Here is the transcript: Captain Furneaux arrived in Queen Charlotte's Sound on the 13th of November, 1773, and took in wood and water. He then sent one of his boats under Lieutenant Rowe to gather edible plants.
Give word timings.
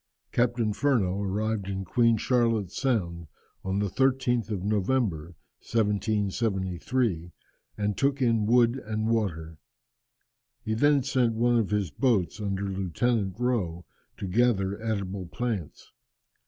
Captain 0.31 0.73
Furneaux 0.73 1.21
arrived 1.21 1.67
in 1.69 1.85
Queen 1.85 2.17
Charlotte's 2.17 2.75
Sound 2.75 3.27
on 3.63 3.77
the 3.77 3.85
13th 3.87 4.49
of 4.49 4.63
November, 4.63 5.35
1773, 5.61 7.31
and 7.77 7.95
took 7.95 8.19
in 8.19 8.47
wood 8.47 8.81
and 8.83 9.07
water. 9.09 9.59
He 10.63 10.73
then 10.73 11.03
sent 11.03 11.35
one 11.35 11.59
of 11.59 11.69
his 11.69 11.91
boats 11.91 12.41
under 12.41 12.63
Lieutenant 12.65 13.35
Rowe 13.39 13.85
to 14.17 14.25
gather 14.27 14.81
edible 14.81 15.27
plants. 15.27 15.91